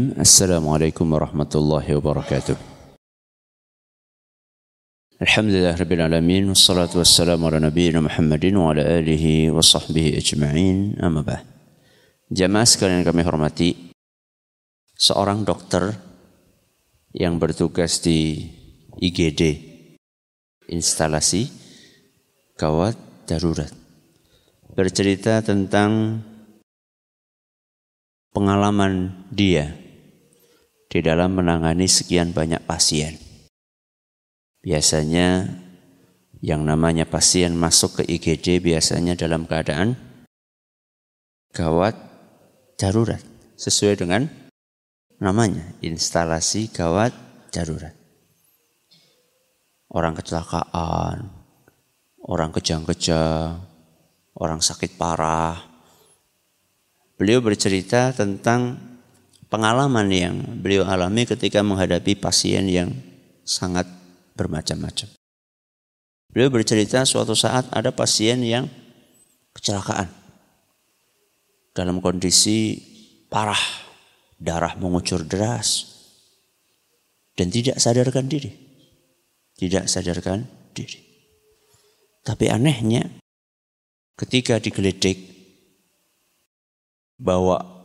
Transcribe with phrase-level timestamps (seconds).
[0.00, 2.56] Assalamualaikum warahmatullahi wabarakatuh.
[5.20, 7.60] Alhamdulillah rabbil alamin wassalatu wassalamu ala
[12.32, 13.92] Jamaah sekalian kami hormati,
[14.96, 15.92] seorang dokter
[17.12, 18.48] yang bertugas di
[18.96, 19.68] IGD
[20.72, 21.44] instalasi
[22.56, 22.96] kawat
[23.28, 23.68] darurat
[24.72, 26.24] bercerita tentang
[28.32, 29.89] pengalaman dia
[30.90, 33.14] di dalam menangani sekian banyak pasien.
[34.60, 35.46] Biasanya
[36.42, 39.94] yang namanya pasien masuk ke IGD biasanya dalam keadaan
[41.54, 41.94] gawat
[42.74, 43.22] darurat
[43.54, 44.26] sesuai dengan
[45.22, 47.14] namanya instalasi gawat
[47.54, 47.94] darurat.
[49.90, 51.30] Orang kecelakaan,
[52.26, 53.58] orang kejang-kejang,
[54.38, 55.58] orang sakit parah.
[57.18, 58.89] Beliau bercerita tentang
[59.50, 62.94] pengalaman yang beliau alami ketika menghadapi pasien yang
[63.42, 63.84] sangat
[64.38, 65.10] bermacam-macam.
[66.30, 68.70] Beliau bercerita suatu saat ada pasien yang
[69.50, 70.06] kecelakaan
[71.74, 72.78] dalam kondisi
[73.26, 73.58] parah,
[74.38, 75.90] darah mengucur deras
[77.34, 78.54] dan tidak sadarkan diri.
[79.58, 81.02] Tidak sadarkan diri.
[82.22, 83.10] Tapi anehnya
[84.14, 85.18] ketika digeledik
[87.20, 87.79] bawa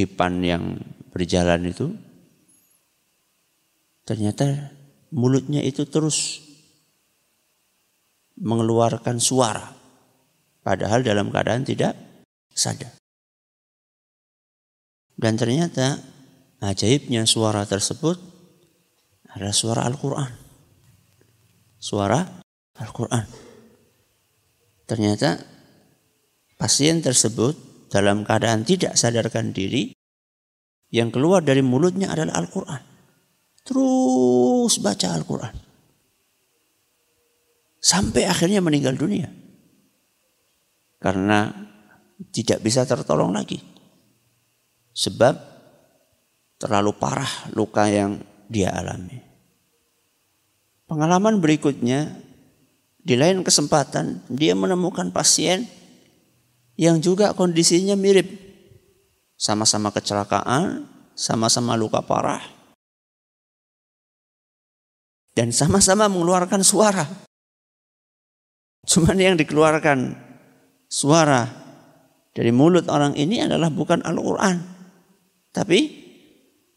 [0.00, 0.80] dipan yang
[1.12, 1.92] berjalan itu
[4.08, 4.72] ternyata
[5.12, 6.40] mulutnya itu terus
[8.40, 9.76] mengeluarkan suara
[10.64, 11.92] padahal dalam keadaan tidak
[12.56, 12.96] sadar.
[15.20, 16.00] Dan ternyata
[16.64, 18.16] ajaibnya suara tersebut
[19.36, 20.32] adalah suara Al-Qur'an.
[21.76, 22.24] Suara
[22.80, 23.28] Al-Qur'an.
[24.88, 25.36] Ternyata
[26.56, 29.90] pasien tersebut dalam keadaan tidak sadarkan diri,
[30.94, 32.82] yang keluar dari mulutnya adalah Al-Quran.
[33.66, 35.54] Terus baca Al-Quran.
[37.80, 39.30] Sampai akhirnya meninggal dunia.
[41.00, 41.48] Karena
[42.30, 43.58] tidak bisa tertolong lagi.
[44.92, 45.34] Sebab
[46.60, 49.16] terlalu parah luka yang dia alami.
[50.84, 52.20] Pengalaman berikutnya,
[53.00, 55.64] di lain kesempatan, dia menemukan pasien
[56.80, 58.24] yang juga kondisinya mirip.
[59.36, 62.40] Sama-sama kecelakaan, sama-sama luka parah.
[65.36, 67.04] Dan sama-sama mengeluarkan suara.
[68.88, 70.16] Cuman yang dikeluarkan
[70.88, 71.44] suara
[72.32, 74.56] dari mulut orang ini adalah bukan Al-Quran.
[75.52, 75.78] Tapi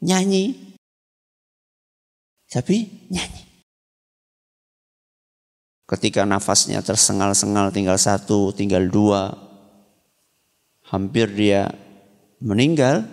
[0.00, 0.76] nyanyi.
[2.48, 2.76] Tapi
[3.12, 3.44] nyanyi.
[5.84, 9.49] Ketika nafasnya tersengal-sengal tinggal satu, tinggal dua,
[10.90, 11.70] hampir dia
[12.42, 13.06] meninggal.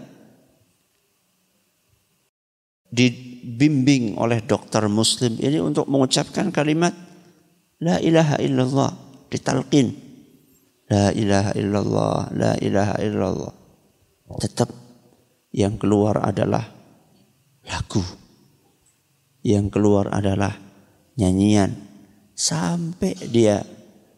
[2.87, 6.95] Dibimbing oleh dokter muslim ini untuk mengucapkan kalimat
[7.83, 8.95] la ilaha illallah
[9.27, 9.91] ditalqin
[10.87, 13.53] la ilaha illallah la ilaha illallah.
[14.39, 14.71] Tetap
[15.51, 16.63] yang keluar adalah
[17.67, 18.03] lagu.
[19.43, 20.55] Yang keluar adalah
[21.19, 21.75] nyanyian.
[22.37, 23.63] Sampai dia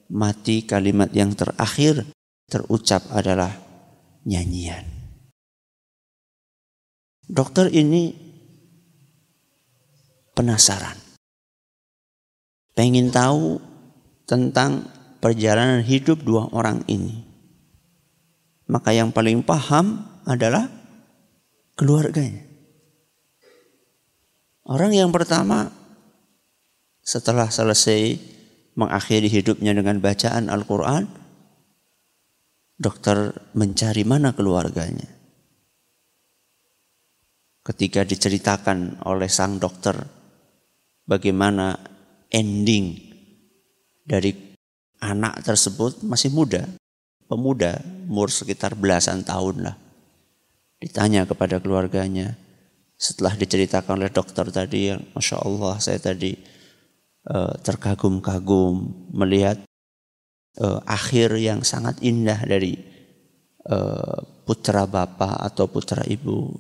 [0.10, 2.06] mati kalimat yang terakhir
[2.50, 3.54] terucap adalah
[4.26, 4.84] nyanyian.
[7.30, 8.10] Dokter ini
[10.34, 10.98] penasaran.
[12.74, 13.62] Pengen tahu
[14.26, 14.90] tentang
[15.22, 17.22] perjalanan hidup dua orang ini.
[18.66, 20.70] Maka yang paling paham adalah
[21.78, 22.46] keluarganya.
[24.70, 25.74] Orang yang pertama
[27.02, 28.22] setelah selesai
[28.78, 31.10] mengakhiri hidupnya dengan bacaan Al-Quran,
[32.80, 35.20] dokter mencari mana keluarganya.
[37.60, 40.00] Ketika diceritakan oleh sang dokter
[41.04, 41.76] bagaimana
[42.32, 42.96] ending
[44.08, 44.32] dari
[45.04, 46.66] anak tersebut masih muda,
[47.28, 49.76] pemuda, umur sekitar belasan tahun lah.
[50.80, 52.40] Ditanya kepada keluarganya,
[52.96, 56.34] setelah diceritakan oleh dokter tadi yang Masya Allah saya tadi
[57.28, 58.76] uh, terkagum-kagum
[59.14, 59.60] melihat
[60.58, 62.74] uh, akhir yang sangat indah dari
[63.70, 64.18] uh,
[64.48, 66.58] putra bapak atau putra ibu.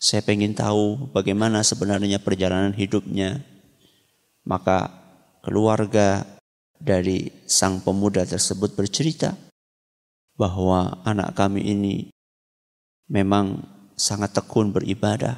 [0.00, 3.42] Saya ingin tahu bagaimana sebenarnya perjalanan hidupnya.
[4.46, 4.88] Maka
[5.44, 6.24] keluarga
[6.80, 9.36] dari sang pemuda tersebut bercerita
[10.40, 12.08] bahwa anak kami ini
[13.12, 13.60] memang
[14.00, 15.36] sangat tekun beribadah.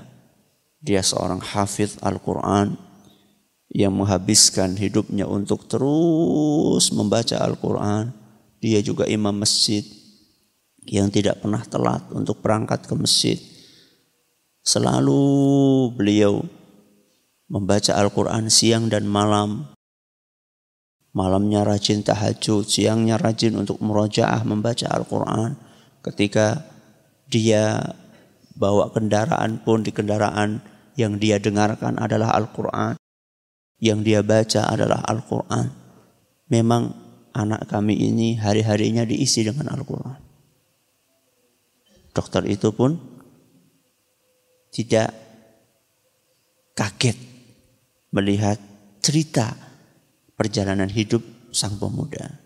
[0.79, 2.79] Dia seorang hafidh Al-Quran
[3.73, 8.13] yang menghabiskan hidupnya untuk terus membaca Al-Quran.
[8.61, 9.83] Dia juga imam masjid
[10.85, 13.39] yang tidak pernah telat untuk berangkat ke masjid.
[14.63, 15.25] Selalu
[15.97, 16.45] beliau
[17.49, 19.73] membaca Al-Quran siang dan malam.
[21.13, 25.57] Malamnya rajin tahajud, siangnya rajin untuk murojaah membaca Al-Quran.
[26.05, 26.65] Ketika
[27.29, 27.97] dia
[28.57, 30.61] bawa kendaraan pun di kendaraan
[30.95, 33.02] yang dia dengarkan adalah Al-Quran.
[33.83, 35.67] Yang dia baca adalah Al-Quran.
[36.55, 36.95] Memang
[37.35, 40.21] anak kami ini hari-harinya diisi dengan Al-Quran.
[42.15, 42.95] Dokter itu pun
[44.71, 45.11] tidak
[46.79, 47.19] kaget
[48.13, 48.61] melihat
[49.03, 49.57] cerita
[50.37, 52.39] perjalanan hidup sang pemuda.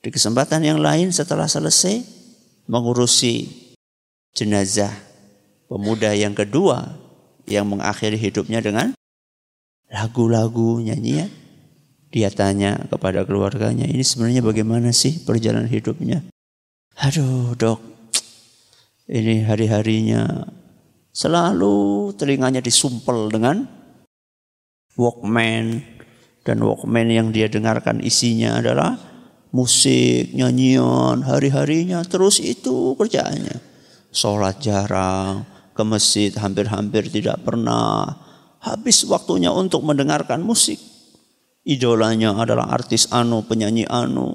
[0.00, 2.04] Di kesempatan yang lain setelah selesai
[2.70, 3.48] mengurusi
[4.36, 4.92] jenazah
[5.66, 6.94] pemuda yang kedua
[7.48, 8.92] yang mengakhiri hidupnya dengan
[9.90, 11.30] lagu-lagu nyanyian.
[12.10, 16.24] Dia tanya kepada keluarganya, ini sebenarnya bagaimana sih perjalanan hidupnya?
[16.96, 17.82] Aduh dok,
[19.10, 20.48] ini hari-harinya
[21.12, 23.68] selalu telinganya disumpel dengan
[24.96, 25.84] Walkman
[26.40, 28.96] dan Walkman yang dia dengarkan isinya adalah
[29.52, 33.60] musik, nyanyian, hari-harinya terus itu kerjaannya.
[34.08, 35.44] Sholat jarang,
[35.76, 38.24] ke masjid hampir-hampir tidak pernah.
[38.66, 40.82] Habis waktunya untuk mendengarkan musik.
[41.62, 44.34] Idolanya adalah artis anu, penyanyi anu.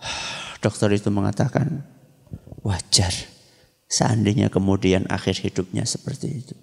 [0.64, 1.84] Dokter itu mengatakan,
[2.64, 3.12] wajar
[3.92, 6.56] seandainya kemudian akhir hidupnya seperti itu.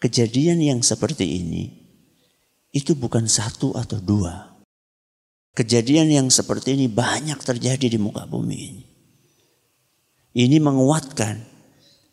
[0.00, 1.64] Kejadian yang seperti ini
[2.76, 4.60] itu bukan satu atau dua.
[5.56, 8.84] Kejadian yang seperti ini banyak terjadi di muka bumi ini.
[10.36, 11.42] Ini menguatkan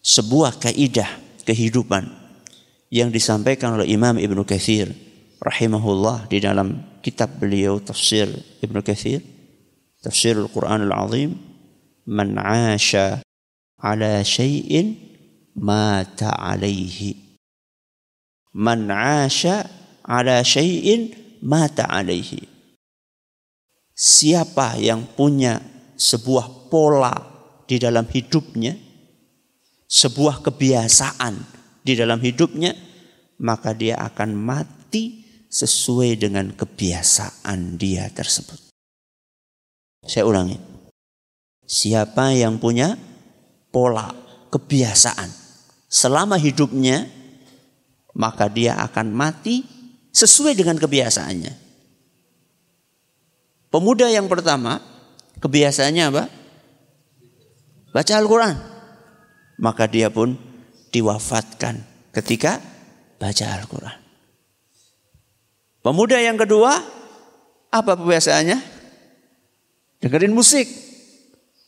[0.01, 2.26] sebuah kaidah kehidupan
[2.93, 4.91] yang disampaikan oleh Imam Ibnu Katsir
[5.43, 8.31] rahimahullah di dalam kitab beliau tafsir
[8.63, 9.21] Ibnu Katsir
[10.01, 11.35] tafsirul Quran al-Azim
[12.07, 13.21] man 'asha
[13.79, 14.95] ala syai'in
[15.57, 17.27] mata 'alaihi
[18.57, 19.69] man asha
[20.01, 21.13] ala syai'in
[21.45, 22.49] mata alaihi.
[23.93, 25.61] Siapa yang punya
[25.93, 27.13] sebuah pola
[27.69, 28.73] di dalam hidupnya,
[29.85, 31.56] sebuah kebiasaan
[31.87, 32.75] di dalam hidupnya,
[33.39, 38.59] maka dia akan mati sesuai dengan kebiasaan dia tersebut.
[40.03, 40.59] Saya ulangi.
[41.63, 42.99] Siapa yang punya
[43.71, 44.11] pola
[44.51, 45.31] kebiasaan
[45.87, 47.07] selama hidupnya
[48.15, 49.63] maka dia akan mati
[50.15, 51.53] sesuai dengan kebiasaannya.
[53.67, 54.79] Pemuda yang pertama,
[55.43, 56.23] kebiasaannya apa?
[57.91, 58.55] Baca Al-Quran.
[59.61, 60.46] Maka dia pun
[60.97, 62.57] diwafatkan ketika
[63.21, 63.97] baca Al-Quran.
[65.85, 66.73] Pemuda yang kedua,
[67.69, 68.59] apa kebiasaannya?
[70.01, 70.67] Dengerin musik.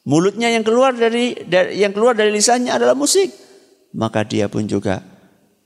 [0.09, 1.37] Mulutnya yang keluar dari
[1.77, 3.29] yang keluar dari lisannya adalah musik.
[3.93, 5.05] Maka dia pun juga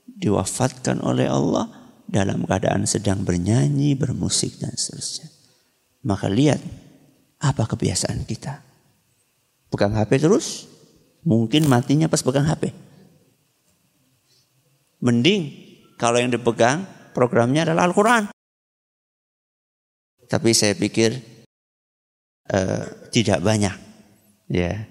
[0.04, 1.72] diwafatkan oleh Allah
[2.08, 5.32] dalam keadaan sedang bernyanyi, bermusik dan seterusnya.
[6.04, 6.60] Maka lihat
[7.40, 8.64] apa kebiasaan kita.
[9.72, 10.70] Pegang HP terus,
[11.26, 12.70] mungkin matinya pas pegang HP.
[15.04, 15.52] Mending
[16.00, 18.32] kalau yang dipegang programnya adalah Al-Quran.
[20.32, 21.20] Tapi saya pikir
[22.50, 23.76] uh, tidak banyak.
[24.48, 24.88] Ya,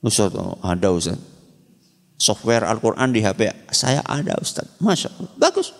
[0.00, 0.32] Ustaz,
[0.64, 1.20] ada Ustaz
[2.22, 4.70] software Al-Quran di HP saya ada Ustaz.
[4.78, 5.32] Masya Allah.
[5.34, 5.74] Bagus.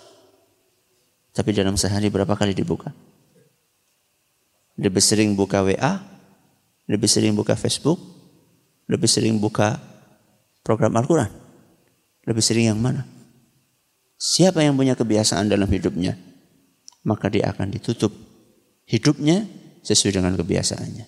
[1.31, 2.91] Tapi dalam sehari berapa kali dibuka?
[4.77, 6.03] Lebih sering buka WA,
[6.91, 8.03] lebih sering buka Facebook,
[8.91, 9.79] lebih sering buka
[10.67, 11.31] program Al-Quran.
[12.27, 13.07] Lebih sering yang mana?
[14.23, 16.15] Siapa yang punya kebiasaan dalam hidupnya,
[17.03, 18.15] maka dia akan ditutup
[18.87, 19.51] hidupnya
[19.83, 21.07] sesuai dengan kebiasaannya.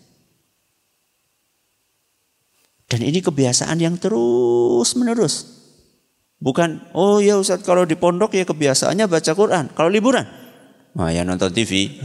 [2.90, 5.46] Dan ini kebiasaan yang terus menerus.
[6.42, 9.70] Bukan, oh ya Ustaz kalau di pondok ya kebiasaannya baca Quran.
[9.78, 10.26] Kalau liburan,
[10.98, 12.02] nah ya nonton TV.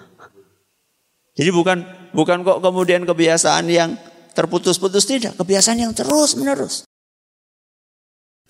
[1.40, 1.80] Jadi bukan
[2.12, 3.96] bukan kok kemudian kebiasaan yang
[4.36, 6.84] terputus-putus tidak, kebiasaan yang terus menerus.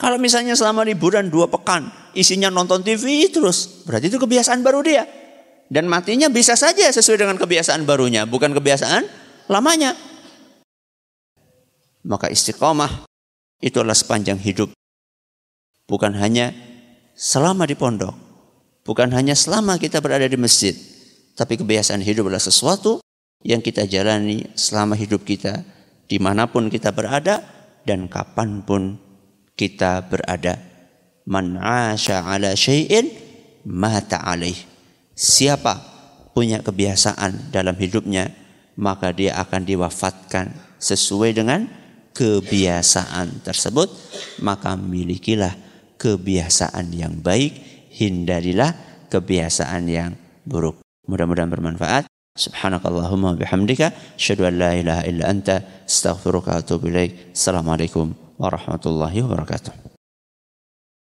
[0.01, 5.05] Kalau misalnya selama liburan dua pekan isinya nonton TV terus, berarti itu kebiasaan baru dia.
[5.71, 9.07] Dan matinya bisa saja sesuai dengan kebiasaan barunya, bukan kebiasaan
[9.53, 9.95] lamanya.
[12.01, 13.05] Maka istiqomah
[13.61, 14.73] itulah sepanjang hidup.
[15.85, 16.57] Bukan hanya
[17.13, 18.17] selama di pondok.
[18.89, 20.73] Bukan hanya selama kita berada di masjid.
[21.37, 23.05] Tapi kebiasaan hidup adalah sesuatu
[23.45, 25.61] yang kita jalani selama hidup kita.
[26.09, 27.45] Di mana pun kita berada
[27.85, 29.10] dan kapan pun
[29.61, 30.57] kita berada.
[31.29, 33.13] Man asha ala syai'in
[33.69, 34.57] mata alaih.
[35.13, 35.77] Siapa
[36.33, 38.33] punya kebiasaan dalam hidupnya,
[38.81, 41.69] maka dia akan diwafatkan sesuai dengan
[42.17, 43.93] kebiasaan tersebut,
[44.41, 45.53] maka milikilah
[46.01, 47.53] kebiasaan yang baik,
[47.93, 48.73] hindarilah
[49.13, 50.17] kebiasaan yang
[50.49, 50.81] buruk.
[51.05, 52.09] Mudah-mudahan bermanfaat.
[52.41, 57.37] Subhanakallahumma bihamdika asyhadu an la ilaha illa anta astaghfiruka wa atubu ilaik.
[57.37, 59.90] Assalamualaikum warahmatullahi wabarakatuh.